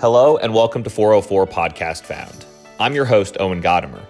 [0.00, 2.44] Hello, and welcome to 404 Podcast Found.
[2.78, 4.00] I'm your host, Owen Gotimer.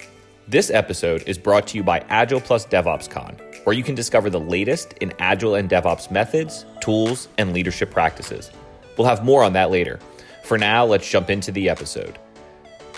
[0.47, 4.29] This episode is brought to you by Agile Plus DevOps Con, where you can discover
[4.29, 8.51] the latest in Agile and DevOps methods, tools, and leadership practices.
[8.99, 9.99] We'll have more on that later.
[10.45, 12.19] For now, let's jump into the episode.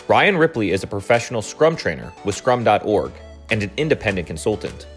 [0.08, 3.12] Ryan Ripley is a professional Scrum trainer with Scrum.org
[3.52, 4.88] and an independent consultant.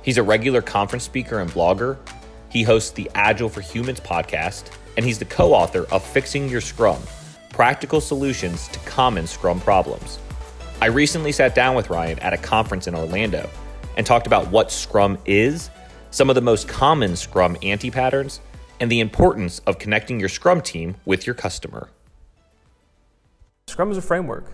[0.00, 1.98] He's a regular conference speaker and blogger.
[2.48, 6.62] He hosts the Agile for Humans podcast, and he's the co author of Fixing Your
[6.62, 7.02] Scrum
[7.56, 10.18] Practical Solutions to Common Scrum Problems.
[10.82, 13.48] I recently sat down with Ryan at a conference in Orlando
[13.96, 15.70] and talked about what Scrum is,
[16.10, 18.42] some of the most common Scrum anti patterns,
[18.78, 21.88] and the importance of connecting your Scrum team with your customer.
[23.68, 24.52] Scrum is a framework.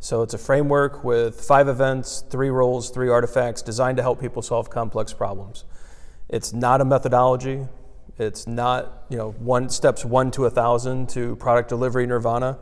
[0.00, 4.42] So it's a framework with five events, three roles, three artifacts designed to help people
[4.42, 5.64] solve complex problems.
[6.28, 7.68] It's not a methodology.
[8.18, 12.58] It's not, you know, one steps one to a thousand to product delivery nirvana.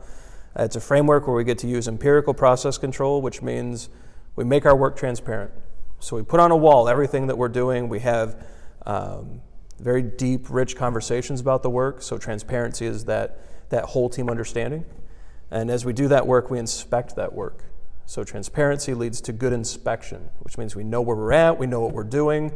[0.55, 3.89] It's a framework where we get to use empirical process control, which means
[4.35, 5.51] we make our work transparent.
[5.99, 7.89] So we put on a wall everything that we're doing.
[7.89, 8.43] We have
[8.85, 9.41] um,
[9.79, 12.01] very deep, rich conversations about the work.
[12.01, 14.85] So transparency is that that whole team understanding.
[15.49, 17.63] And as we do that work, we inspect that work.
[18.05, 21.81] So transparency leads to good inspection, which means we know where we're at, we know
[21.81, 22.51] what we're doing,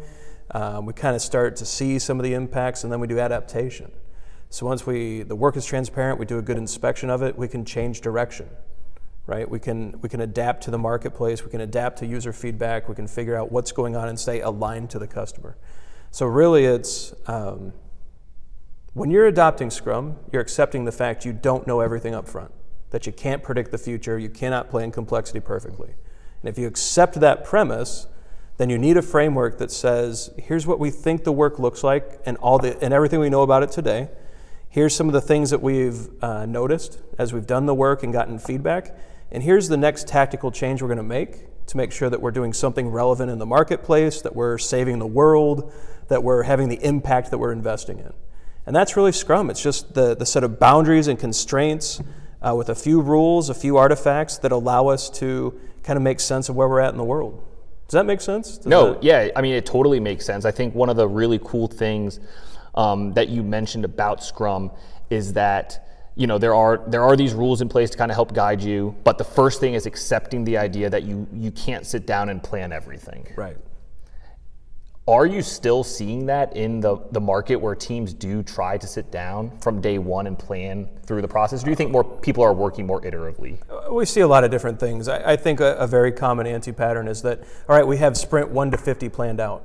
[0.52, 3.20] um, we kind of start to see some of the impacts, and then we do
[3.20, 3.92] adaptation.
[4.50, 7.48] So once we the work is transparent, we do a good inspection of it, we
[7.48, 8.48] can change direction,
[9.26, 9.50] right?
[9.50, 12.96] We can we can adapt to the marketplace, we can adapt to user feedback, we
[12.96, 15.58] can figure out what's going on and stay aligned to the customer.
[16.12, 17.74] So really, it's um,
[18.94, 22.52] when you're adopting Scrum, you're accepting the fact you don't know everything up front
[22.92, 25.90] that you can't predict the future, you cannot plan complexity perfectly.
[26.42, 28.08] And if you accept that premise,
[28.58, 32.20] then you need a framework that says, here's what we think the work looks like
[32.26, 34.10] and all the and everything we know about it today.
[34.70, 38.12] Here's some of the things that we've uh, noticed as we've done the work and
[38.12, 38.96] gotten feedback.
[39.32, 42.32] And here's the next tactical change we're going to make to make sure that we're
[42.32, 45.74] doing something relevant in the marketplace, that we're saving the world,
[46.10, 48.14] that we're having the impact that we're investing in.
[48.66, 49.50] And that's really Scrum.
[49.50, 52.02] It's just the, the set of boundaries and constraints
[52.42, 56.20] uh, with a few rules, a few artifacts that allow us to kind of make
[56.20, 57.44] sense of where we're at in the world.
[57.88, 58.58] Does that make sense?
[58.58, 59.04] Does no, that...
[59.04, 60.46] yeah, I mean, it totally makes sense.
[60.46, 62.20] I think one of the really cool things
[62.74, 64.72] um, that you mentioned about Scrum
[65.10, 65.86] is that
[66.16, 68.62] you know there are there are these rules in place to kind of help guide
[68.62, 72.30] you but the first thing is accepting the idea that you you can't sit down
[72.30, 73.58] and plan everything right
[75.08, 79.12] are you still seeing that in the, the market where teams do try to sit
[79.12, 81.62] down from day one and plan through the process?
[81.62, 83.60] Do you think more people are working more iteratively?
[83.92, 85.08] We see a lot of different things.
[85.08, 88.18] I, I think a, a, very common anti pattern is that, all right, we have
[88.18, 89.64] sprint 1 to 50 planned out.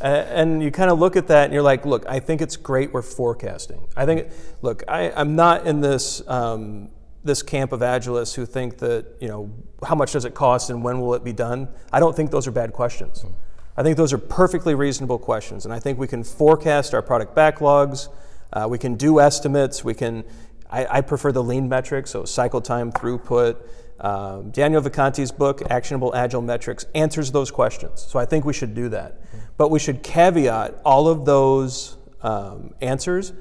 [0.00, 2.94] and you kind of look at that and you're like, look, I think it's great
[2.94, 3.86] we're forecasting.
[3.96, 4.28] I think,
[4.62, 6.26] look, I, am not in this.
[6.26, 6.90] Um,
[7.24, 9.50] this camp of agilists who think that you know
[9.84, 12.46] how much does it cost and when will it be done i don't think those
[12.46, 13.34] are bad questions mm-hmm.
[13.76, 17.36] I think those are perfectly reasonable questions, and I think we can forecast our product
[17.36, 18.08] backlogs.
[18.52, 19.84] Uh, we can do estimates.
[19.84, 20.24] We can.
[20.70, 23.56] I, I, prefer the lean metrics, so cycle time, throughput.
[24.00, 28.04] Um, Daniel Vacanti's book, Actionable Agile Metrics, answers those questions.
[28.08, 29.22] So I think we should do that.
[29.22, 29.38] Mm-hmm.
[29.56, 33.32] But we should caveat all of those um, answers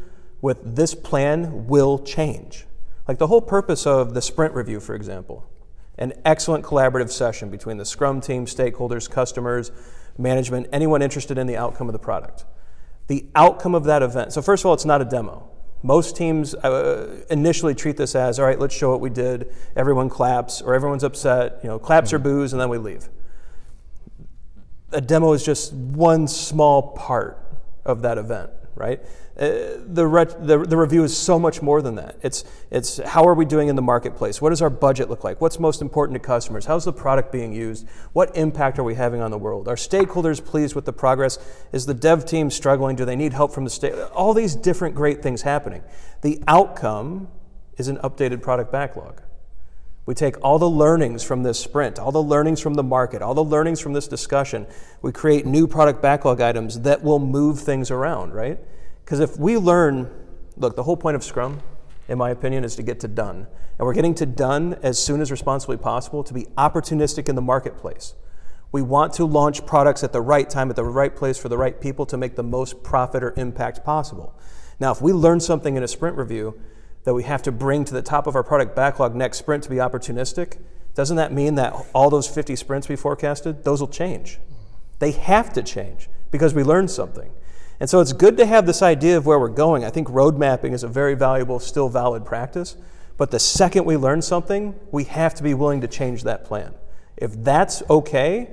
[0.41, 2.67] with this plan will change.
[3.07, 5.49] Like the whole purpose of the sprint review, for example,
[5.97, 9.71] an excellent collaborative session between the Scrum team, stakeholders, customers,
[10.17, 12.45] management, anyone interested in the outcome of the product.
[13.07, 15.49] The outcome of that event, so first of all, it's not a demo.
[15.83, 19.53] Most teams uh, initially treat this as, all right, let's show what we did.
[19.75, 22.15] Everyone claps, or everyone's upset, you know, claps mm-hmm.
[22.15, 23.07] or boos, and then we leave.
[24.91, 27.39] A demo is just one small part
[27.85, 29.01] of that event, right?
[29.37, 32.15] Uh, the, re- the, the review is so much more than that.
[32.21, 34.41] It's, it's how are we doing in the marketplace?
[34.41, 35.41] What does our budget look like?
[35.41, 36.65] What's most important to customers?
[36.65, 37.85] How's the product being used?
[38.13, 39.67] What impact are we having on the world?
[39.67, 41.37] Are stakeholders pleased with the progress?
[41.73, 42.95] Is the dev team struggling?
[42.95, 43.93] Do they need help from the state?
[44.13, 45.83] All these different great things happening.
[46.21, 47.27] The outcome
[47.77, 49.21] is an updated product backlog.
[50.05, 53.33] We take all the learnings from this sprint, all the learnings from the market, all
[53.33, 54.65] the learnings from this discussion.
[55.01, 58.59] We create new product backlog items that will move things around, right?
[59.05, 60.11] Because if we learn,
[60.57, 61.61] look, the whole point of Scrum,
[62.07, 63.45] in my opinion, is to get to done.
[63.77, 67.41] And we're getting to done as soon as responsibly possible to be opportunistic in the
[67.41, 68.15] marketplace.
[68.71, 71.57] We want to launch products at the right time, at the right place for the
[71.57, 74.37] right people to make the most profit or impact possible.
[74.79, 76.59] Now, if we learn something in a sprint review
[77.03, 79.69] that we have to bring to the top of our product backlog next sprint to
[79.69, 80.57] be opportunistic,
[80.95, 84.39] doesn't that mean that all those 50 sprints we forecasted, those will change?
[84.99, 87.31] They have to change because we learned something.
[87.79, 89.83] And so it's good to have this idea of where we're going.
[89.83, 92.77] I think road mapping is a very valuable, still valid practice.
[93.17, 96.73] But the second we learn something, we have to be willing to change that plan.
[97.17, 98.49] If that's okay,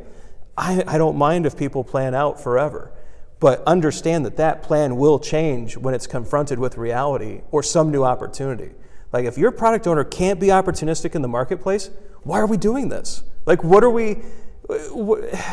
[0.57, 2.93] I, I don't mind if people plan out forever.
[3.41, 8.05] But understand that that plan will change when it's confronted with reality or some new
[8.05, 8.71] opportunity.
[9.13, 11.91] Like if your product owner can't be opportunistic in the marketplace,
[12.23, 13.25] why are we doing this?
[13.47, 14.23] Like what are we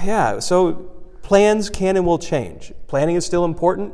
[0.03, 2.73] yeah, so plans can and will change.
[2.87, 3.93] Planning is still important,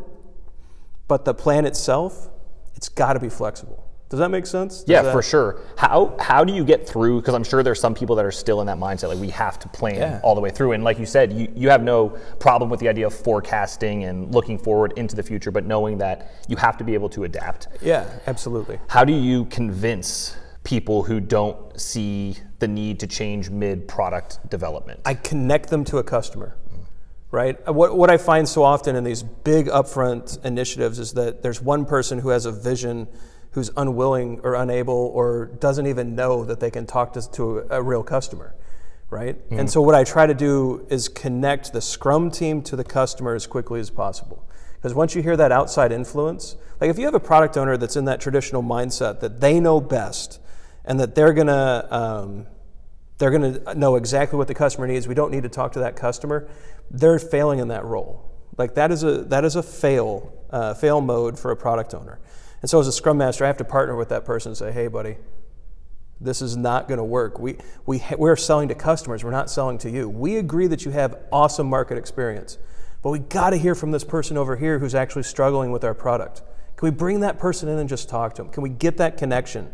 [1.07, 2.29] but the plan itself,
[2.75, 3.85] it's got to be flexible.
[4.09, 4.81] Does that make sense?
[4.81, 5.11] Does yeah, that...
[5.11, 5.61] for sure.
[5.77, 7.21] How how do you get through?
[7.21, 9.57] Because I'm sure there's some people that are still in that mindset, like we have
[9.59, 10.19] to plan yeah.
[10.23, 10.73] all the way through.
[10.73, 14.33] And like you said, you, you have no problem with the idea of forecasting and
[14.33, 17.67] looking forward into the future, but knowing that you have to be able to adapt.
[17.81, 18.79] Yeah, absolutely.
[18.87, 24.99] How do you convince people who don't see the need to change mid product development?
[25.03, 26.55] I connect them to a customer.
[27.35, 27.67] Right?
[27.67, 31.83] What, what I find so often in these big upfront initiatives is that there's one
[31.85, 33.09] person who has a vision
[33.51, 37.79] who's unwilling or unable or doesn't even know that they can talk to, to a,
[37.79, 38.55] a real customer,
[39.09, 39.35] right?
[39.35, 39.59] Mm-hmm.
[39.59, 43.35] And so what I try to do is connect the Scrum team to the customer
[43.35, 44.47] as quickly as possible.
[44.75, 47.97] Because once you hear that outside influence, like if you have a product owner that's
[47.97, 50.39] in that traditional mindset that they know best
[50.85, 52.47] and that they're gonna um,
[53.17, 55.95] they're gonna know exactly what the customer needs, we don't need to talk to that
[55.95, 56.47] customer.
[56.91, 58.31] They're failing in that role.
[58.57, 62.19] Like that is a that is a fail uh, fail mode for a product owner.
[62.61, 64.71] And so, as a scrum master, I have to partner with that person and say,
[64.71, 65.17] hey, buddy,
[66.19, 67.37] this is not going to work.
[67.37, 70.09] We, we, we're selling to customers, we're not selling to you.
[70.09, 72.57] We agree that you have awesome market experience,
[73.03, 75.93] but we got to hear from this person over here who's actually struggling with our
[75.93, 76.41] product.
[76.75, 78.51] Can we bring that person in and just talk to them?
[78.51, 79.71] Can we get that connection?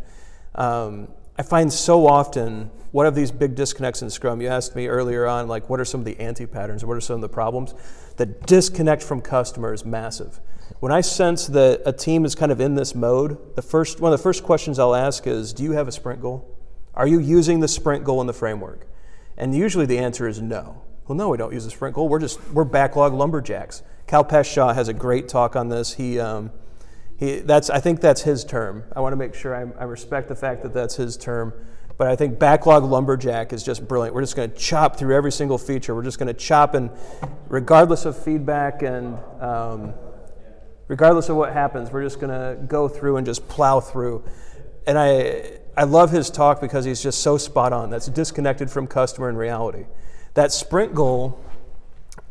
[0.55, 4.41] Um, I find so often what of these big disconnects in Scrum?
[4.41, 6.83] You asked me earlier on, like, what are some of the anti patterns?
[6.83, 7.73] What are some of the problems?
[8.17, 10.39] The disconnect from customer is massive.
[10.79, 14.11] When I sense that a team is kind of in this mode, the first, one
[14.11, 16.57] of the first questions I'll ask is Do you have a sprint goal?
[16.93, 18.87] Are you using the sprint goal in the framework?
[19.37, 20.81] And usually the answer is no.
[21.07, 22.09] Well, no, we don't use a sprint goal.
[22.09, 23.83] We're just, we're backlog lumberjacks.
[24.07, 25.93] Kal Shaw has a great talk on this.
[25.93, 26.51] He, um,
[27.21, 28.83] he, that's, I think that's his term.
[28.95, 31.53] I want to make sure I, I respect the fact that that's his term.
[31.95, 34.15] But I think backlog lumberjack is just brilliant.
[34.15, 35.93] We're just going to chop through every single feature.
[35.93, 36.89] We're just going to chop, and
[37.47, 39.93] regardless of feedback and um,
[40.87, 44.23] regardless of what happens, we're just going to go through and just plow through.
[44.87, 47.91] And I, I love his talk because he's just so spot on.
[47.91, 49.85] That's disconnected from customer and reality.
[50.33, 51.39] That sprint goal,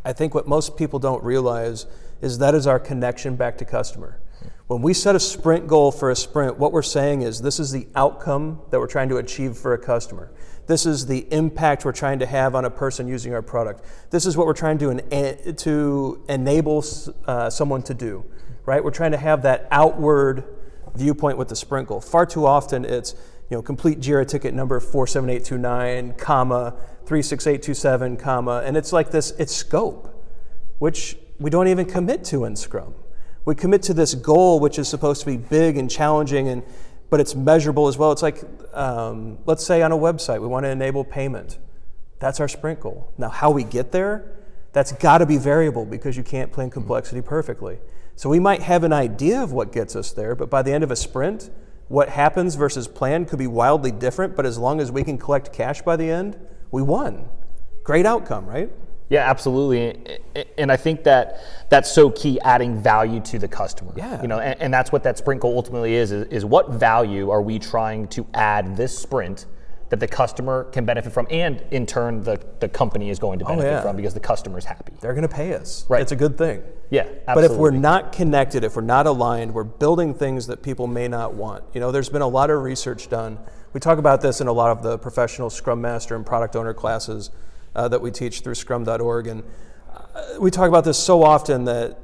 [0.05, 1.87] I think what most people don't realize
[2.21, 4.19] is that is our connection back to customer.
[4.67, 7.73] When we set a sprint goal for a sprint, what we're saying is this is
[7.73, 10.33] the outcome that we're trying to achieve for a customer.
[10.67, 13.85] This is the impact we're trying to have on a person using our product.
[14.11, 16.85] This is what we're trying to, to enable
[17.27, 18.25] uh, someone to do
[18.71, 18.85] right?
[18.85, 20.45] We're trying to have that outward
[20.95, 22.01] viewpoint with the sprint goal.
[22.01, 23.15] Far too often it's,
[23.51, 26.77] you know, complete JIRA ticket number 47829, comma,
[27.07, 30.25] 36827, comma, and it's like this, it's scope,
[30.79, 32.95] which we don't even commit to in Scrum.
[33.45, 36.63] We commit to this goal, which is supposed to be big and challenging, and
[37.11, 38.13] but it's measurable as well.
[38.13, 38.43] It's like,
[38.73, 41.59] um, let's say on a website, we want to enable payment.
[42.21, 43.13] That's our sprint goal.
[43.19, 44.31] Now, how we get there,
[44.73, 47.79] that's got to be variable because you can't plan complexity perfectly.
[48.15, 50.85] So we might have an idea of what gets us there, but by the end
[50.85, 51.51] of a sprint,
[51.89, 55.53] what happens versus plan could be wildly different, but as long as we can collect
[55.53, 56.39] cash by the end,
[56.71, 57.29] we won.
[57.83, 58.71] Great outcome, right?
[59.11, 60.19] Yeah, absolutely.
[60.57, 63.93] And I think that that's so key, adding value to the customer.
[63.97, 64.23] Yeah.
[64.23, 67.29] You know, and, and that's what that sprint goal ultimately is, is, is what value
[67.29, 69.47] are we trying to add this sprint
[69.89, 73.45] that the customer can benefit from, and in turn, the, the company is going to
[73.47, 73.83] oh, benefit oh, yeah.
[73.83, 74.93] from because the customer is happy.
[75.01, 75.85] They're going to pay us.
[75.89, 76.01] Right.
[76.01, 76.63] It's a good thing.
[76.91, 77.35] Yeah, absolutely.
[77.35, 81.09] But if we're not connected, if we're not aligned, we're building things that people may
[81.09, 81.65] not want.
[81.75, 83.41] You know, there's been a lot of research done.
[83.73, 86.73] We talk about this in a lot of the professional Scrum Master and product owner
[86.73, 87.31] classes
[87.75, 89.27] uh, that we teach through scrum.org.
[89.27, 89.43] And
[89.93, 91.99] uh, we talk about this so often that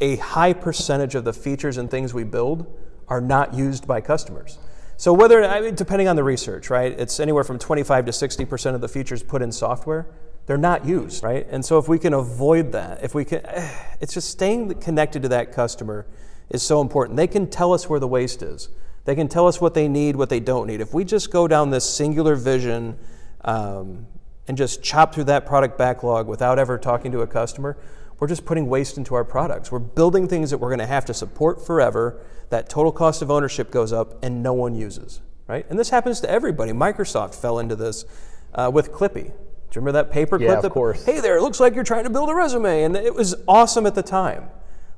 [0.00, 2.66] a high percentage of the features and things we build
[3.08, 4.58] are not used by customers.
[4.96, 8.74] So whether, I mean, depending on the research, right, it's anywhere from 25 to 60%
[8.74, 10.06] of the features put in software,
[10.46, 11.46] they're not used, right?
[11.50, 13.42] And so if we can avoid that, if we can,
[14.00, 16.06] it's just staying connected to that customer
[16.50, 17.16] is so important.
[17.16, 18.70] They can tell us where the waste is.
[19.04, 20.80] They can tell us what they need, what they don't need.
[20.80, 22.98] If we just go down this singular vision
[23.42, 24.06] um,
[24.48, 27.76] and just chop through that product backlog without ever talking to a customer,
[28.18, 29.70] we're just putting waste into our products.
[29.70, 32.20] We're building things that we're going to have to support forever.
[32.50, 35.66] That total cost of ownership goes up and no one uses, right?
[35.70, 36.72] And this happens to everybody.
[36.72, 38.06] Microsoft fell into this
[38.54, 39.24] uh, with Clippy.
[39.24, 40.64] Do you remember that paper yeah, clip?
[40.64, 41.04] of course.
[41.04, 42.84] Hey there, it looks like you're trying to build a resume.
[42.84, 44.48] And it was awesome at the time.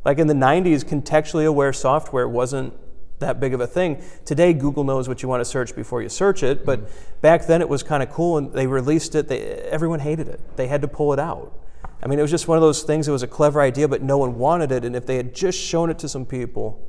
[0.04, 2.72] Like in the 90s, contextually aware software wasn't
[3.20, 4.02] that big of a thing.
[4.24, 7.20] Today, Google knows what you want to search before you search it, but mm-hmm.
[7.20, 9.28] back then it was kind of cool and they released it.
[9.28, 10.40] They, everyone hated it.
[10.56, 11.56] They had to pull it out.
[12.02, 13.08] I mean, it was just one of those things.
[13.08, 14.84] It was a clever idea, but no one wanted it.
[14.84, 16.86] And if they had just shown it to some people,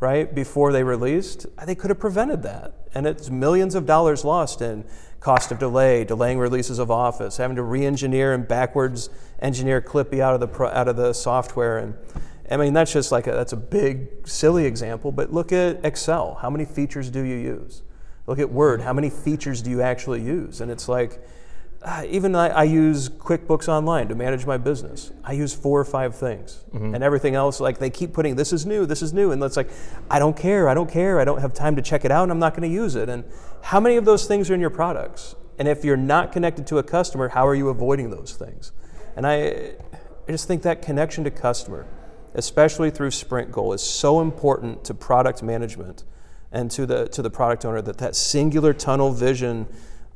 [0.00, 2.74] right, before they released, they could have prevented that.
[2.94, 4.84] And it's millions of dollars lost in
[5.20, 9.10] cost of delay, delaying releases of Office, having to re-engineer and backwards
[9.40, 11.78] engineer Clippy out of the out of the software.
[11.78, 11.94] And
[12.50, 15.12] I mean, that's just like a, that's a big silly example.
[15.12, 16.34] But look at Excel.
[16.34, 17.82] How many features do you use?
[18.26, 18.80] Look at Word.
[18.80, 20.60] How many features do you actually use?
[20.60, 21.22] And it's like
[21.82, 25.12] uh, even I, I, use QuickBooks Online to manage my business.
[25.24, 26.94] I use four or five things, mm-hmm.
[26.94, 27.58] and everything else.
[27.58, 29.70] Like they keep putting, this is new, this is new, and it's like,
[30.10, 32.32] I don't care, I don't care, I don't have time to check it out, and
[32.32, 33.08] I'm not going to use it.
[33.08, 33.24] And
[33.62, 35.34] how many of those things are in your products?
[35.58, 38.72] And if you're not connected to a customer, how are you avoiding those things?
[39.16, 39.72] And I,
[40.28, 41.86] I just think that connection to customer,
[42.34, 46.04] especially through Sprint Goal, is so important to product management
[46.52, 49.66] and to the to the product owner that that singular tunnel vision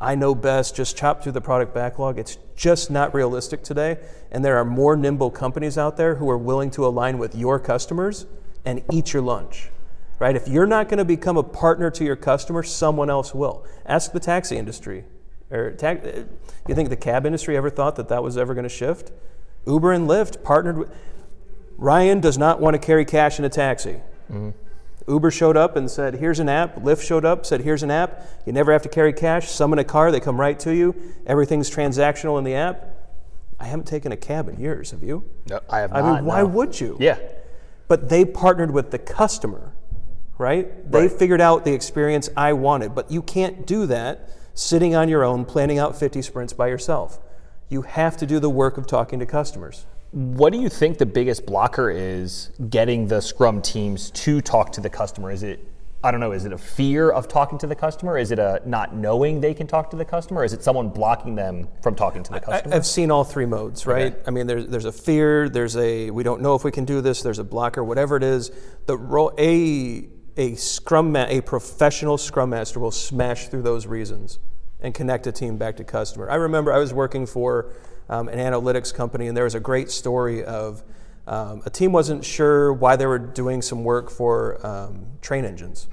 [0.00, 2.18] I know best, just chop through the product backlog.
[2.18, 3.98] It's just not realistic today.
[4.30, 7.58] And there are more nimble companies out there who are willing to align with your
[7.60, 8.26] customers
[8.64, 9.70] and eat your lunch.
[10.18, 10.36] Right?
[10.36, 13.64] If you're not going to become a partner to your customer, someone else will.
[13.86, 15.04] Ask the taxi industry.
[15.50, 15.96] Or ta-
[16.68, 19.12] you think the cab industry ever thought that that was ever going to shift?
[19.66, 20.90] Uber and Lyft partnered with.
[21.76, 24.00] Ryan does not want to carry cash in a taxi.
[24.30, 24.50] Mm-hmm.
[25.06, 26.76] Uber showed up and said, here's an app.
[26.76, 28.26] Lyft showed up, said, here's an app.
[28.46, 29.50] You never have to carry cash.
[29.50, 30.94] Summon a car, they come right to you.
[31.26, 32.86] Everything's transactional in the app.
[33.60, 35.24] I haven't taken a cab in years, have you?
[35.48, 36.14] No, I have I not.
[36.16, 36.46] mean, why no.
[36.46, 36.96] would you?
[37.00, 37.18] Yeah.
[37.86, 39.72] But they partnered with the customer,
[40.38, 40.90] right?
[40.90, 41.12] They right.
[41.12, 42.94] figured out the experience I wanted.
[42.94, 47.18] But you can't do that sitting on your own, planning out 50 sprints by yourself.
[47.68, 49.86] You have to do the work of talking to customers.
[50.14, 54.80] What do you think the biggest blocker is getting the Scrum teams to talk to
[54.80, 55.32] the customer?
[55.32, 55.66] Is it
[56.04, 58.16] I don't know, is it a fear of talking to the customer?
[58.16, 60.44] Is it a not knowing they can talk to the customer?
[60.44, 62.72] Is it someone blocking them from talking to the customer?
[62.72, 64.12] I, have seen all three modes, right?
[64.12, 64.22] Okay.
[64.24, 67.00] I mean, there's, there's a fear, there's a we don't know if we can do
[67.00, 68.52] this, there's a blocker, whatever it is.
[68.86, 70.06] The role, a,
[70.36, 74.38] a scrum, ma- a professional scrum master will smash through those reasons
[74.80, 76.30] and connect a team back to customer.
[76.30, 77.74] I remember I was working for
[78.08, 80.82] um, an analytics company, and there was a great story of
[81.26, 85.88] um, a team wasn't sure why they were doing some work for um, train engines,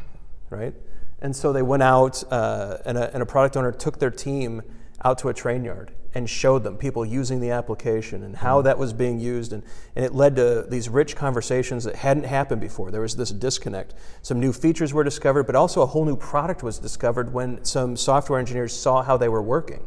[0.50, 0.74] right?
[1.22, 4.62] And so they went out, uh, and, a, and a product owner took their team
[5.06, 8.78] out to a train yard and showed them people using the application and how that
[8.78, 9.54] was being used.
[9.54, 9.64] And,
[9.96, 12.92] and it led to these rich conversations that hadn't happened before.
[12.92, 13.94] There was this disconnect.
[14.22, 17.96] Some new features were discovered, but also a whole new product was discovered when some
[17.96, 19.86] software engineers saw how they were working.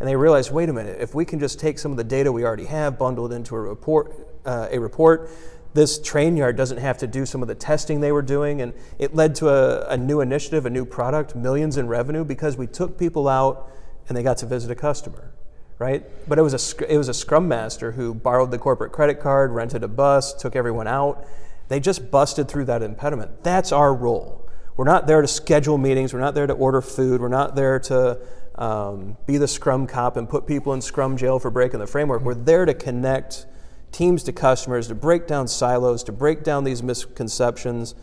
[0.00, 2.32] And they realized, wait a minute, if we can just take some of the data
[2.32, 4.12] we already have, bundle it into a report,
[4.44, 5.30] uh, a report,
[5.72, 8.60] this train yard doesn't have to do some of the testing they were doing.
[8.60, 12.56] And it led to a, a new initiative, a new product, millions in revenue because
[12.56, 13.70] we took people out
[14.08, 15.34] and they got to visit a customer
[15.78, 16.04] right?
[16.28, 19.50] But it was a it was a scrum master who borrowed the corporate credit card,
[19.50, 21.26] rented a bus, took everyone out.
[21.68, 23.42] They just busted through that impediment.
[23.42, 24.48] That's our role.
[24.76, 26.12] We're not there to schedule meetings.
[26.12, 27.20] We're not there to order food.
[27.20, 28.18] We're not there to
[28.56, 32.22] um, be the scrum cop and put people in scrum jail for breaking the framework.
[32.22, 33.46] We're there to connect
[33.90, 37.94] teams to customers, to break down silos, to break down these misconceptions,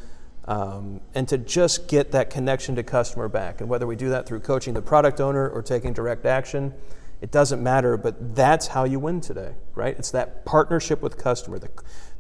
[0.46, 3.62] um, and to just get that connection to customer back.
[3.62, 6.74] And whether we do that through coaching the product owner or taking direct action,
[7.22, 9.96] it doesn't matter, but that's how you win today, right?
[9.98, 11.60] It's that partnership with customer.
[11.60, 11.70] The,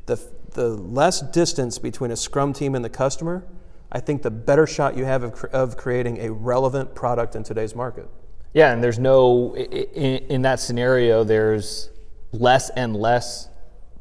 [0.05, 0.21] the,
[0.51, 3.43] the less distance between a scrum team and the customer,
[3.91, 7.73] I think the better shot you have of, of creating a relevant product in today's
[7.73, 8.07] market.
[8.53, 11.24] Yeah, and there's no in, in that scenario.
[11.24, 11.89] There's
[12.31, 13.50] less and less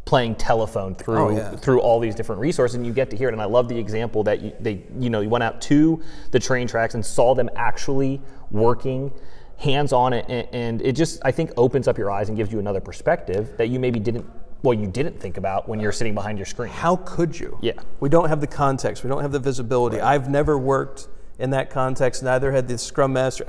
[0.05, 1.57] playing telephone through oh, yeah.
[1.57, 3.33] through all these different resources, and you get to hear it.
[3.33, 6.03] And I love the example that you, they you know you went out to
[6.33, 9.13] the train tracks and saw them actually working
[9.57, 12.51] hands on it, and, and it just I think opens up your eyes and gives
[12.51, 14.27] you another perspective that you maybe didn't
[14.63, 16.71] well, you didn't think about when you're sitting behind your screen.
[16.71, 17.59] How could you?
[17.63, 17.73] Yeah.
[18.01, 19.03] We don't have the context.
[19.03, 19.97] We don't have the visibility.
[19.97, 20.15] Right.
[20.15, 22.23] I've never worked in that context.
[22.23, 23.47] Neither had the Scrum Master.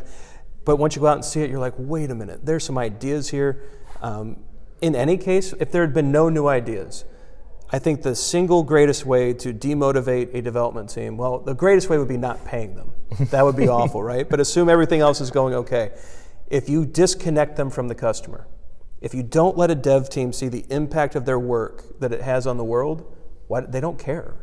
[0.66, 2.78] But once you go out and see it, you're like, wait a minute, there's some
[2.78, 3.64] ideas here.
[4.02, 4.38] Um,
[4.82, 7.06] in any case, if there had been no new ideas,
[7.72, 11.98] I think the single greatest way to demotivate a development team, well, the greatest way
[11.98, 12.92] would be not paying them.
[13.32, 14.28] That would be awful, right?
[14.28, 15.92] But assume everything else is going okay.
[16.50, 18.48] If you disconnect them from the customer,
[19.00, 22.22] if you don't let a dev team see the impact of their work that it
[22.22, 23.16] has on the world,
[23.48, 24.36] why, they don't care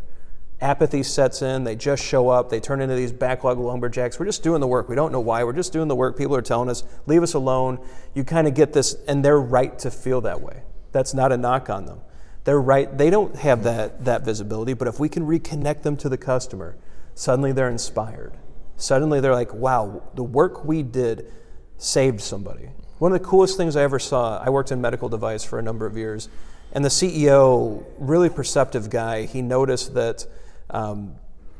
[0.60, 1.64] apathy sets in.
[1.64, 2.50] They just show up.
[2.50, 4.18] They turn into these backlog lumberjacks.
[4.18, 4.88] We're just doing the work.
[4.88, 5.44] We don't know why.
[5.44, 6.16] We're just doing the work.
[6.16, 7.78] People are telling us, leave us alone.
[8.14, 10.62] You kind of get this, and they're right to feel that way.
[10.92, 12.00] That's not a knock on them.
[12.44, 12.96] They're right.
[12.96, 16.76] They don't have that that visibility, but if we can reconnect them to the customer,
[17.14, 18.32] suddenly they're inspired.
[18.76, 21.30] Suddenly they're like, "Wow, the work we did
[21.76, 24.38] saved somebody." One of the coolest things I ever saw.
[24.38, 26.30] I worked in medical device for a number of years,
[26.72, 30.26] and the CEO, really perceptive guy, he noticed that.
[30.70, 31.14] Um,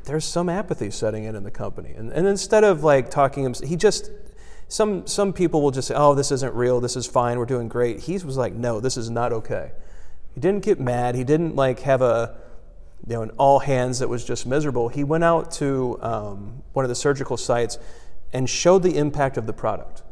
[0.05, 1.91] there's some apathy setting in in the company.
[1.91, 4.11] And, and instead of like talking, him, he just,
[4.69, 7.69] some, some people will just say, oh, this isn't real, this is fine, we're doing
[7.69, 8.01] great.
[8.01, 9.73] He was like, no, this is not okay.
[10.35, 11.15] He didn't get mad.
[11.15, 12.37] He didn't like have a,
[13.07, 14.89] you know, an all hands that was just miserable.
[14.89, 17.79] He went out to um, one of the surgical sites
[18.33, 20.03] and showed the impact of the product,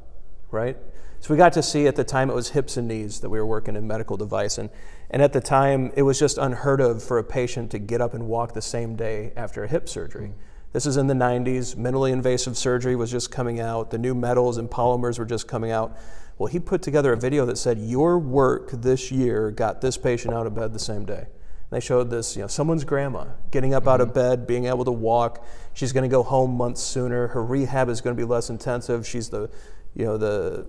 [0.57, 0.77] right?
[1.21, 3.39] So we got to see at the time it was hips and knees that we
[3.39, 4.59] were working in medical device.
[4.59, 4.71] And,
[5.11, 8.15] and at the time, it was just unheard of for a patient to get up
[8.15, 10.29] and walk the same day after a hip surgery.
[10.29, 10.41] Mm-hmm.
[10.73, 11.75] This is in the 90s.
[11.77, 13.91] Minimally invasive surgery was just coming out.
[13.91, 15.97] The new metals and polymers were just coming out.
[16.39, 20.35] Well, he put together a video that said, Your work this year got this patient
[20.35, 21.27] out of bed the same day.
[21.71, 23.89] And they showed this, you know, someone's grandma getting up mm-hmm.
[23.91, 24.15] out of mm-hmm.
[24.15, 25.45] bed, being able to walk.
[25.73, 27.29] She's going to go home months sooner.
[27.29, 29.07] Her rehab is going to be less intensive.
[29.07, 29.51] She's the,
[29.97, 30.67] you know, the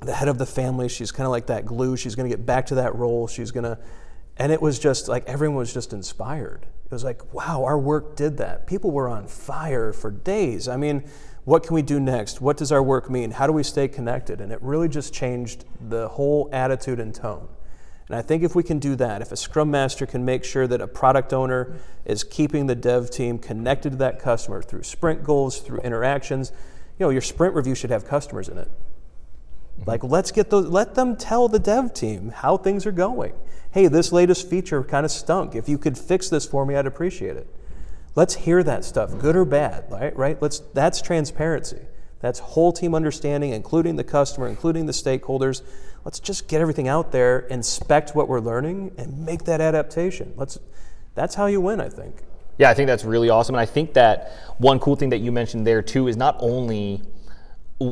[0.00, 0.88] the head of the family.
[0.88, 1.96] She's kind of like that glue.
[1.96, 3.26] She's going to get back to that role.
[3.26, 3.78] She's going to,
[4.36, 6.66] and it was just like everyone was just inspired.
[6.84, 8.66] It was like, wow, our work did that.
[8.66, 10.68] People were on fire for days.
[10.68, 11.04] I mean,
[11.44, 12.40] what can we do next?
[12.40, 13.32] What does our work mean?
[13.32, 14.40] How do we stay connected?
[14.40, 17.48] And it really just changed the whole attitude and tone.
[18.08, 20.66] And I think if we can do that, if a scrum master can make sure
[20.66, 21.76] that a product owner
[22.06, 26.52] is keeping the dev team connected to that customer through sprint goals, through interactions,
[26.98, 28.68] you know, your sprint review should have customers in it.
[28.68, 29.90] Mm-hmm.
[29.90, 33.34] Like, let's get those, let them tell the dev team how things are going.
[33.70, 35.54] Hey, this latest feature kind of stunk.
[35.54, 37.46] If you could fix this for me, I'd appreciate it.
[38.14, 40.16] Let's hear that stuff, good or bad, right?
[40.16, 40.40] Right?
[40.42, 41.82] Let's, that's transparency.
[42.20, 45.62] That's whole team understanding, including the customer, including the stakeholders.
[46.04, 50.32] Let's just get everything out there, inspect what we're learning, and make that adaptation.
[50.36, 50.58] Let's,
[51.14, 52.22] that's how you win, I think.
[52.58, 53.54] Yeah, I think that's really awesome.
[53.54, 57.02] And I think that one cool thing that you mentioned there, too, is not only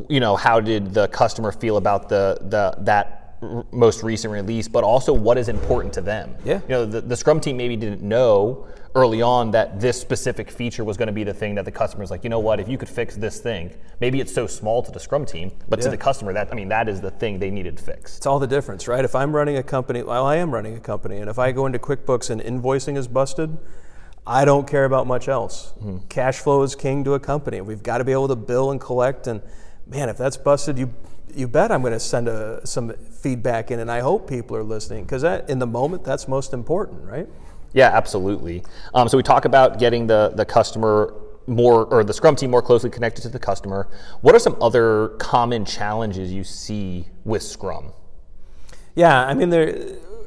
[0.09, 4.67] you know, how did the customer feel about the, the that r- most recent release,
[4.67, 6.35] but also what is important to them.
[6.43, 6.59] Yeah.
[6.63, 10.83] You know, the, the Scrum team maybe didn't know early on that this specific feature
[10.83, 12.77] was going to be the thing that the customer's like, you know what, if you
[12.77, 15.85] could fix this thing, maybe it's so small to the Scrum team, but yeah.
[15.85, 18.17] to the customer, that I mean, that is the thing they needed fixed.
[18.17, 19.05] It's all the difference, right?
[19.05, 21.65] If I'm running a company, well, I am running a company, and if I go
[21.65, 23.57] into QuickBooks and invoicing is busted,
[24.27, 25.73] I don't care about much else.
[25.79, 26.07] Mm-hmm.
[26.09, 27.61] Cash flow is king to a company.
[27.61, 29.41] We've got to be able to bill and collect and
[29.89, 30.93] man, if that's busted, you
[31.35, 34.63] you bet I'm going to send a, some feedback in, and I hope people are
[34.63, 37.27] listening because in the moment that's most important, right?
[37.73, 38.63] Yeah, absolutely.
[38.93, 41.13] Um, so we talk about getting the the customer
[41.45, 43.87] more or the Scrum team more closely connected to the customer.
[44.21, 47.93] What are some other common challenges you see with Scrum?
[48.95, 49.67] Yeah, I mean there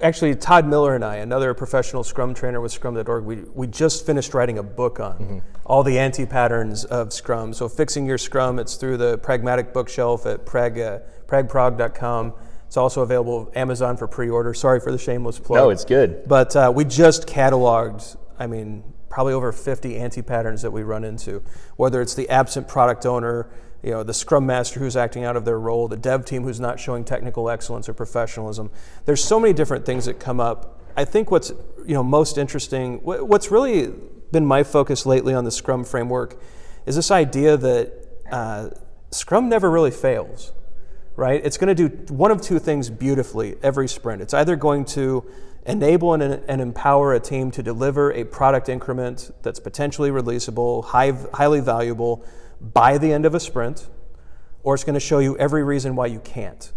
[0.02, 4.34] actually, Todd Miller and I, another professional Scrum trainer with Scrum.org, we, we just finished
[4.34, 5.38] writing a book on mm-hmm.
[5.64, 7.52] all the anti patterns of Scrum.
[7.52, 12.34] So, fixing your Scrum, it's through the Pragmatic bookshelf at prag, uh, pragprog.com.
[12.66, 14.54] It's also available Amazon for pre-order.
[14.54, 15.58] Sorry for the shameless plug.
[15.58, 16.28] No, it's good.
[16.28, 18.16] But uh, we just cataloged.
[18.38, 21.42] I mean, probably over 50 anti-patterns that we run into.
[21.76, 23.50] Whether it's the absent product owner,
[23.82, 26.60] you know, the scrum master who's acting out of their role, the dev team who's
[26.60, 28.70] not showing technical excellence or professionalism.
[29.06, 30.80] There's so many different things that come up.
[30.96, 31.50] I think what's
[31.86, 33.92] you know most interesting, what's really
[34.32, 36.40] been my focus lately on the Scrum framework,
[36.86, 37.92] is this idea that
[38.30, 38.70] uh,
[39.10, 40.52] Scrum never really fails,
[41.16, 41.40] right?
[41.44, 44.22] It's going to do one of two things beautifully every sprint.
[44.22, 45.24] It's either going to
[45.66, 51.12] enable and, and, empower a team to deliver a product increment that's potentially releasable, high,
[51.34, 52.24] highly valuable,
[52.60, 53.88] by the end of a sprint,
[54.62, 56.72] or it's going to show you every reason why you can't.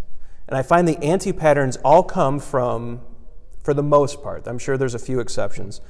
[0.47, 3.01] And I find the anti patterns all come from,
[3.63, 5.81] for the most part, I'm sure there's a few exceptions,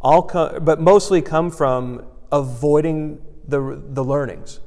[0.00, 4.60] all but mostly come from avoiding the, the learnings.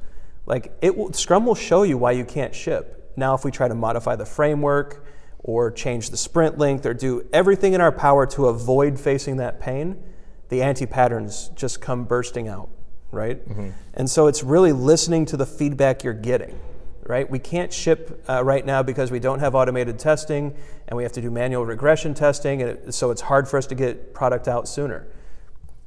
[0.46, 3.12] Like it will, Scrum will show you why you can't ship.
[3.16, 5.04] Now, if we try to modify the framework
[5.38, 9.60] or change the sprint length or do everything in our power to avoid facing that
[9.60, 10.02] pain,
[10.48, 12.68] the anti patterns just come bursting out
[13.12, 13.46] right?
[13.48, 13.68] Mm-hmm.
[13.94, 16.58] And so it's really listening to the feedback you're getting,
[17.04, 17.30] right?
[17.30, 20.56] We can't ship uh, right now because we don't have automated testing
[20.88, 23.66] and we have to do manual regression testing, and it, so it's hard for us
[23.66, 25.06] to get product out sooner.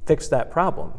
[0.06, 0.94] Fix that problem,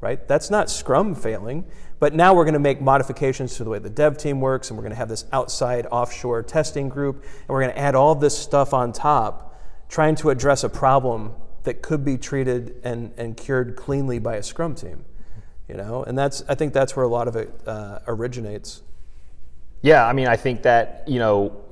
[0.00, 0.26] right?
[0.28, 1.64] That's not Scrum failing,
[1.98, 4.78] but now we're going to make modifications to the way the dev team works, and
[4.78, 8.14] we're going to have this outside offshore testing group, and we're going to add all
[8.14, 13.36] this stuff on top, trying to address a problem that could be treated and, and
[13.36, 15.04] cured cleanly by a Scrum team
[15.68, 18.82] you know, and that's I think that's where a lot of it uh, originates.
[19.82, 21.64] Yeah, I mean, I think that you know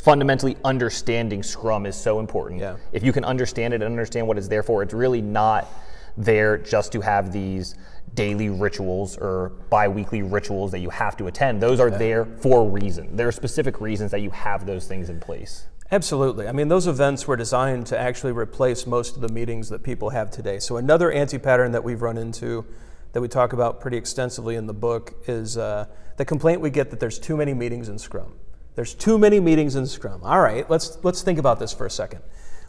[0.00, 2.60] fundamentally understanding Scrum is so important.
[2.60, 2.76] Yeah.
[2.92, 5.68] If you can understand it and understand what it's there for, it's really not
[6.16, 7.76] there just to have these
[8.14, 11.62] daily rituals or bi-weekly rituals that you have to attend.
[11.62, 13.16] Those are there for a reason.
[13.16, 15.66] There are specific reasons that you have those things in place.
[15.90, 16.48] Absolutely.
[16.48, 20.10] I mean, those events were designed to actually replace most of the meetings that people
[20.10, 20.58] have today.
[20.58, 22.64] So, another anti pattern that we've run into
[23.12, 26.90] that we talk about pretty extensively in the book is uh, the complaint we get
[26.90, 28.34] that there's too many meetings in Scrum.
[28.74, 30.22] There's too many meetings in Scrum.
[30.24, 32.22] All right, let's, let's think about this for a second.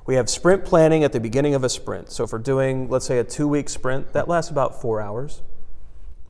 [0.06, 2.12] We have sprint planning at the beginning of a sprint.
[2.12, 5.42] So, if we're doing, let's say, a two week sprint, that lasts about four hours.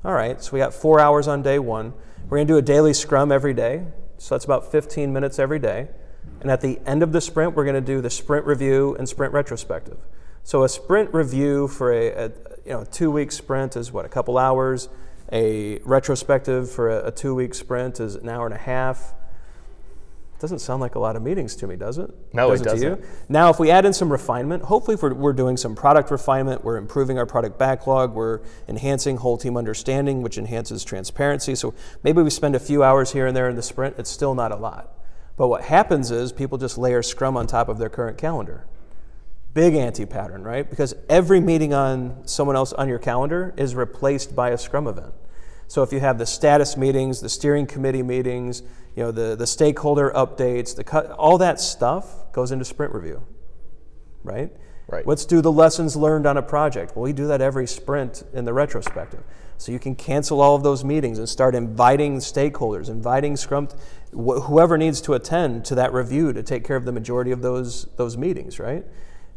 [0.06, 1.94] All right, so we got four hours on day one.
[2.30, 3.86] We're going to do a daily Scrum every day.
[4.20, 5.88] So, that's about 15 minutes every day.
[6.40, 9.10] And at the end of the sprint, we're going to do the sprint review and
[9.10, 9.98] sprint retrospective.
[10.44, 12.32] So a sprint review for a, a
[12.66, 14.90] you know two week sprint is what a couple hours.
[15.32, 19.14] A retrospective for a, a two week sprint is an hour and a half.
[20.40, 22.14] Doesn't sound like a lot of meetings to me, does it?
[22.34, 22.98] No, does it doesn't.
[22.98, 23.08] To you?
[23.30, 26.66] Now, if we add in some refinement, hopefully, if we're, we're doing some product refinement,
[26.66, 31.56] we're improving our product backlog, we're enhancing whole team understanding, which enhances transparency.
[31.56, 33.96] So maybe we spend a few hours here and there in the sprint.
[33.98, 34.94] It's still not a lot.
[35.38, 38.66] But what happens is people just layer Scrum on top of their current calendar.
[39.54, 40.68] Big anti pattern, right?
[40.68, 45.14] Because every meeting on someone else on your calendar is replaced by a Scrum event.
[45.68, 48.62] So if you have the status meetings, the steering committee meetings,
[48.96, 53.26] you know, the, the stakeholder updates, the cut, all that stuff goes into sprint review,
[54.24, 54.52] right?
[54.88, 55.08] Right.
[55.08, 56.96] Let's do the lessons learned on a project.
[56.96, 59.24] Well, we do that every sprint in the retrospective.
[59.58, 63.70] So you can cancel all of those meetings and start inviting stakeholders, inviting Scrum,
[64.12, 67.42] wh- whoever needs to attend to that review to take care of the majority of
[67.42, 68.84] those, those meetings, right?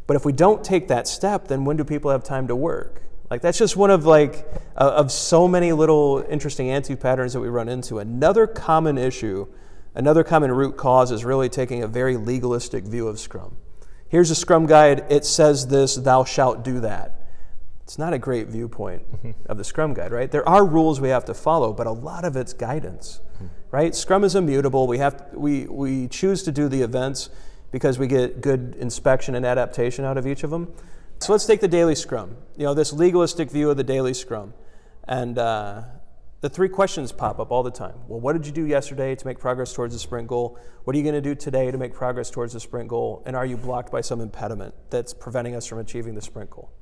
[0.06, 3.02] But if we don't take that step, then when do people have time to work?
[3.30, 7.48] Like that's just one of like uh, of so many little interesting anti-patterns that we
[7.48, 7.98] run into.
[7.98, 9.48] Another common issue,
[9.94, 13.56] another common root cause is really taking a very legalistic view of Scrum.
[14.08, 15.04] Here's a Scrum guide.
[15.08, 17.20] It says this, thou shalt do that.
[17.82, 19.02] It's not a great viewpoint
[19.46, 20.30] of the Scrum guide, right?
[20.30, 23.20] There are rules we have to follow, but a lot of it's guidance,
[23.72, 23.94] right?
[23.94, 24.86] Scrum is immutable.
[24.86, 27.28] We have we we choose to do the events
[27.76, 30.72] because we get good inspection and adaptation out of each of them.
[31.18, 32.34] So let's take the daily Scrum.
[32.56, 34.54] You know this legalistic view of the daily Scrum,
[35.06, 35.82] and uh,
[36.40, 37.96] the three questions pop up all the time.
[38.08, 40.58] Well, what did you do yesterday to make progress towards the sprint goal?
[40.84, 43.22] What are you going to do today to make progress towards the sprint goal?
[43.26, 46.72] And are you blocked by some impediment that's preventing us from achieving the sprint goal?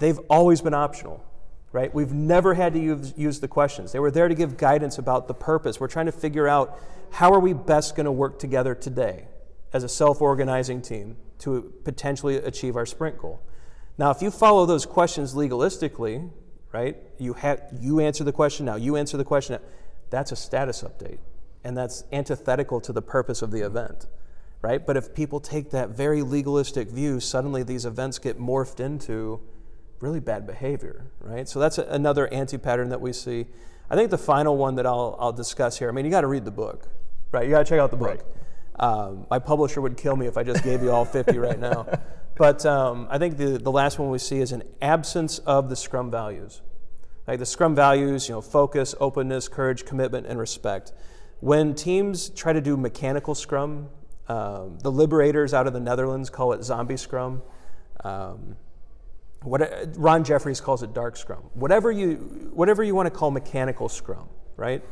[0.00, 1.24] They've always been optional,
[1.70, 1.94] right?
[1.94, 3.92] We've never had to use, use the questions.
[3.92, 5.78] They were there to give guidance about the purpose.
[5.78, 6.80] We're trying to figure out
[7.12, 9.28] how are we best going to work together today
[9.76, 13.40] as a self-organizing team to potentially achieve our sprint goal.
[13.98, 16.30] Now, if you follow those questions legalistically,
[16.72, 16.96] right?
[17.18, 18.76] You have you answer the question now.
[18.76, 19.54] You answer the question.
[19.54, 19.68] Now.
[20.10, 21.18] That's a status update,
[21.64, 24.06] and that's antithetical to the purpose of the event,
[24.62, 24.84] right?
[24.86, 29.40] But if people take that very legalistic view, suddenly these events get morphed into
[30.00, 31.48] really bad behavior, right?
[31.48, 33.46] So that's a, another anti-pattern that we see.
[33.90, 35.88] I think the final one that I'll, I'll discuss here.
[35.88, 36.88] I mean, you got to read the book,
[37.32, 37.44] right?
[37.44, 38.08] You got to check out the book.
[38.08, 38.22] Right.
[38.78, 41.86] Um, my publisher would kill me if I just gave you all 50 right now.
[42.36, 45.76] But um, I think the, the last one we see is an absence of the
[45.76, 46.60] Scrum values.
[47.26, 50.92] Like the Scrum values, you know, focus, openness, courage, commitment, and respect.
[51.40, 53.88] When teams try to do mechanical Scrum,
[54.28, 57.42] um, the liberators out of the Netherlands call it zombie Scrum.
[58.04, 58.56] Um,
[59.42, 59.62] what,
[59.96, 61.42] Ron Jeffries calls it dark Scrum.
[61.54, 64.82] Whatever you, whatever you want to call mechanical Scrum, right?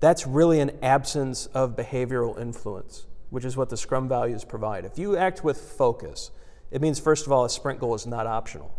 [0.00, 4.84] That's really an absence of behavioral influence, which is what the Scrum values provide.
[4.84, 6.30] If you act with focus,
[6.70, 8.74] it means, first of all, a sprint goal is not optional,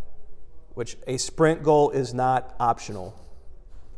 [0.73, 3.19] which a sprint goal is not optional.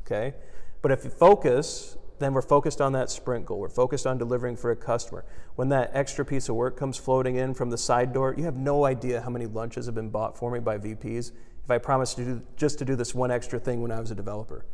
[0.06, 0.36] Okay?
[0.82, 3.60] But if you focus, then we're focused on that sprint goal.
[3.60, 5.26] We're focused on delivering for a customer.
[5.56, 8.56] When that extra piece of work comes floating in from the side door, you have
[8.56, 11.32] no idea how many lunches have been bought for me by VPs
[11.64, 14.10] if I promised to do, just to do this one extra thing when I was
[14.10, 14.66] a developer.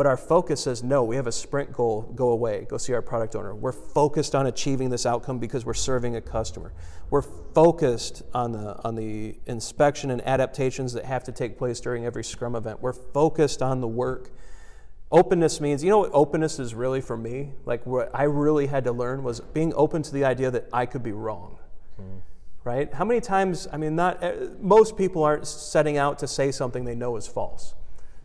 [0.00, 3.02] But our focus says, no, we have a sprint goal, go away, go see our
[3.02, 3.54] product owner.
[3.54, 6.72] We're focused on achieving this outcome because we're serving a customer.
[7.10, 12.06] We're focused on the, on the inspection and adaptations that have to take place during
[12.06, 12.80] every Scrum event.
[12.80, 14.30] We're focused on the work.
[15.12, 17.52] Openness means, you know what openness is really for me?
[17.66, 20.86] Like what I really had to learn was being open to the idea that I
[20.86, 21.58] could be wrong.
[22.00, 22.22] Mm.
[22.64, 22.94] Right?
[22.94, 26.86] How many times, I mean, not, eh, most people aren't setting out to say something
[26.86, 27.74] they know is false.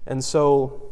[0.05, 0.84] And so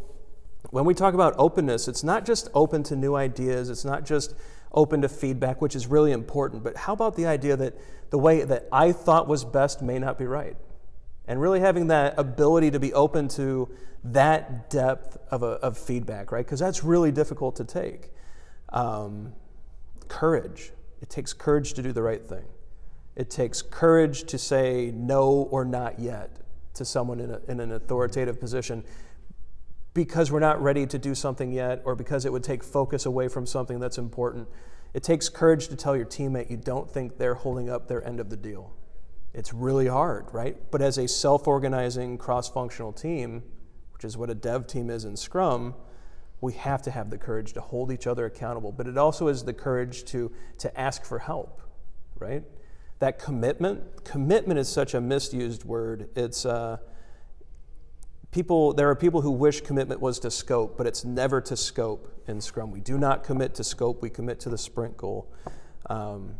[0.73, 4.33] when we talk about openness, it's not just open to new ideas, it's not just
[4.71, 7.77] open to feedback, which is really important, but how about the idea that
[8.09, 10.57] the way that I thought was best may not be right?
[11.27, 13.69] And really having that ability to be open to
[14.05, 16.43] that depth of, a, of feedback, right?
[16.43, 18.09] Because that's really difficult to take.
[18.69, 19.33] Um,
[20.07, 20.71] courage.
[21.03, 22.45] It takes courage to do the right thing.
[23.15, 26.31] It takes courage to say no or not yet
[26.73, 28.83] to someone in, a, in an authoritative position
[29.93, 33.27] because we're not ready to do something yet or because it would take focus away
[33.27, 34.47] from something that's important.
[34.93, 38.19] It takes courage to tell your teammate you don't think they're holding up their end
[38.19, 38.73] of the deal.
[39.33, 40.57] It's really hard, right?
[40.71, 43.43] But as a self organizing, cross functional team,
[43.93, 45.73] which is what a dev team is in Scrum,
[46.41, 48.71] we have to have the courage to hold each other accountable.
[48.71, 51.61] But it also is the courage to, to ask for help,
[52.19, 52.43] right?
[52.99, 56.09] That commitment, commitment is such a misused word.
[56.15, 56.77] It's, uh,
[58.33, 62.11] people, there are people who wish commitment was to scope, but it's never to scope
[62.27, 62.71] in Scrum.
[62.71, 65.31] We do not commit to scope, we commit to the sprint goal.
[65.89, 66.35] Um,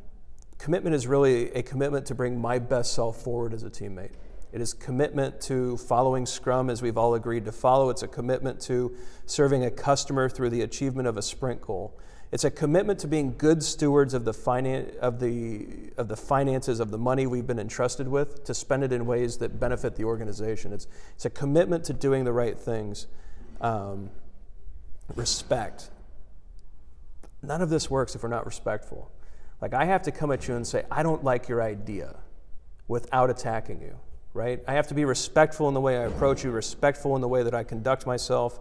[0.58, 4.13] commitment is really a commitment to bring my best self forward as a teammate.
[4.51, 7.89] It is commitment to following Scrum as we've all agreed to follow.
[7.89, 11.97] It's a commitment to serving a customer through the achievement of a sprint goal.
[12.33, 15.67] It's a commitment to being good stewards of the, finan- of, the,
[15.97, 19.37] of the finances of the money we've been entrusted with, to spend it in ways
[19.37, 20.73] that benefit the organization.
[20.73, 23.05] It's, it's a commitment to doing the right things.
[23.61, 24.09] Um,
[25.15, 25.91] respect.
[27.43, 29.11] None of this works if we're not respectful.
[29.61, 32.15] Like, I have to come at you and say, I don't like your idea
[32.87, 33.95] without attacking you,
[34.33, 34.59] right?
[34.67, 37.43] I have to be respectful in the way I approach you, respectful in the way
[37.43, 38.59] that I conduct myself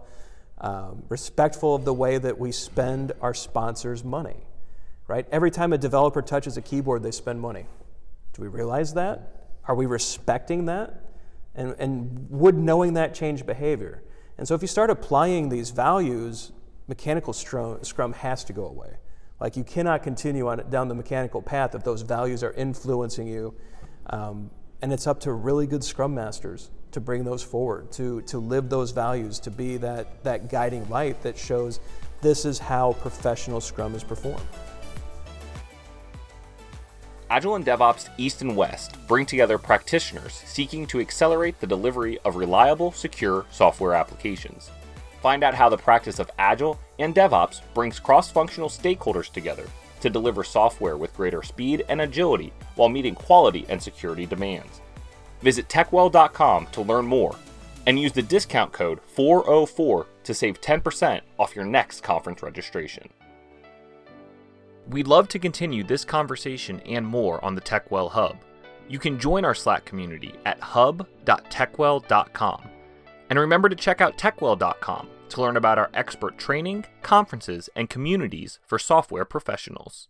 [0.59, 4.47] um, respectful of the way that we spend our sponsors' money.
[5.07, 5.27] Right?
[5.31, 7.65] Every time a developer touches a keyboard, they spend money.
[8.33, 9.49] Do we realize that?
[9.67, 11.03] Are we respecting that?
[11.55, 14.03] And, and would knowing that change behavior?
[14.37, 16.51] And so if you start applying these values,
[16.87, 18.97] mechanical scrum has to go away.
[19.39, 23.53] Like you cannot continue on down the mechanical path if those values are influencing you.
[24.07, 24.49] Um,
[24.81, 28.69] and it's up to really good scrum masters to bring those forward, to, to live
[28.69, 31.79] those values, to be that, that guiding light that shows
[32.21, 34.47] this is how professional Scrum is performed.
[37.29, 42.35] Agile and DevOps East and West bring together practitioners seeking to accelerate the delivery of
[42.35, 44.69] reliable, secure software applications.
[45.21, 49.65] Find out how the practice of Agile and DevOps brings cross functional stakeholders together
[50.01, 54.81] to deliver software with greater speed and agility while meeting quality and security demands.
[55.43, 57.35] Visit techwell.com to learn more
[57.85, 63.09] and use the discount code 404 to save 10% off your next conference registration.
[64.89, 68.37] We'd love to continue this conversation and more on the TechWell Hub.
[68.87, 72.69] You can join our Slack community at hub.techwell.com.
[73.29, 78.59] And remember to check out techwell.com to learn about our expert training, conferences, and communities
[78.65, 80.07] for software professionals.